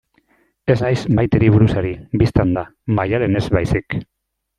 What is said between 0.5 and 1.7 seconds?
Ez naiz Maiteri buruz